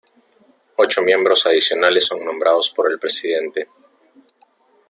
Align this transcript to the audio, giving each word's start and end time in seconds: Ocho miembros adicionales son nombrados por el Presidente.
Ocho 0.77 1.03
miembros 1.03 1.45
adicionales 1.45 2.07
son 2.07 2.25
nombrados 2.25 2.71
por 2.75 2.91
el 2.91 2.97
Presidente. 2.97 3.67